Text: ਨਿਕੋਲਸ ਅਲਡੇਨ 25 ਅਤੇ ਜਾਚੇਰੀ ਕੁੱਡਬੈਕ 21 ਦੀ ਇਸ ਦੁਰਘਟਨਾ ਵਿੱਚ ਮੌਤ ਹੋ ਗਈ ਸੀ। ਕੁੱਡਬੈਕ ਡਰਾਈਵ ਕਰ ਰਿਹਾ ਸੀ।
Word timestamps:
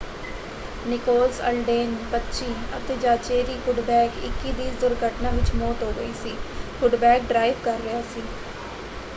ਨਿਕੋਲਸ 0.85 1.41
ਅਲਡੇਨ 1.49 1.91
25 2.13 2.47
ਅਤੇ 2.77 2.95
ਜਾਚੇਰੀ 2.97 3.57
ਕੁੱਡਬੈਕ 3.65 4.17
21 4.23 4.53
ਦੀ 4.53 4.67
ਇਸ 4.67 4.79
ਦੁਰਘਟਨਾ 4.81 5.29
ਵਿੱਚ 5.31 5.53
ਮੌਤ 5.55 5.83
ਹੋ 5.83 5.91
ਗਈ 5.93 6.11
ਸੀ। 6.23 6.35
ਕੁੱਡਬੈਕ 6.79 7.27
ਡਰਾਈਵ 7.29 7.63
ਕਰ 7.63 7.79
ਰਿਹਾ 7.81 8.01
ਸੀ। 8.13 8.23